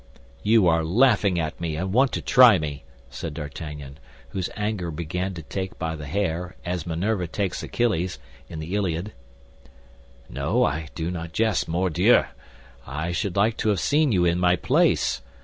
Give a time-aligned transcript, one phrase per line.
[0.41, 5.35] "You are laughing at me, and want to try me!" said D'Artagnan, whom anger began
[5.35, 8.17] to take by the hair, as Minerva takes Achilles,
[8.49, 9.11] in the Iliad.
[10.27, 12.23] "No, I do not jest, mordieu!
[12.87, 15.21] I should like to have seen you in my place!